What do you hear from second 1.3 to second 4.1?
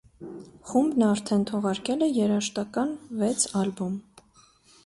թողարկել է երաժշտական վեց ալբոմ։